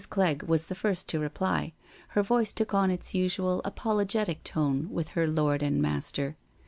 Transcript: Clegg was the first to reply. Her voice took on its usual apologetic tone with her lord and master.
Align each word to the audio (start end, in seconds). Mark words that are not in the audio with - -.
Clegg 0.09 0.41
was 0.41 0.65
the 0.65 0.73
first 0.73 1.07
to 1.09 1.19
reply. 1.19 1.73
Her 2.17 2.23
voice 2.23 2.51
took 2.51 2.73
on 2.73 2.89
its 2.89 3.13
usual 3.13 3.61
apologetic 3.63 4.43
tone 4.43 4.87
with 4.89 5.09
her 5.09 5.27
lord 5.27 5.61
and 5.61 5.79
master. 5.79 6.37